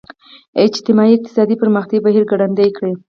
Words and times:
اجتماعي 0.63 1.13
اقتصادي 1.15 1.55
پرمختیايي 1.61 2.03
بهیر 2.05 2.23
ګړندی 2.31 2.69
کړي. 2.77 2.93